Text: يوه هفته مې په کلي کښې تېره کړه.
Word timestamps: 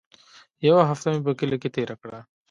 يوه 0.67 0.83
هفته 0.91 1.07
مې 1.11 1.19
په 1.25 1.31
کلي 1.39 1.57
کښې 1.61 1.69
تېره 1.75 1.95
کړه. 2.01 2.19